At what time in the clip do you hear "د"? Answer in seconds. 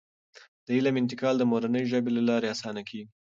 0.65-0.67, 1.37-1.43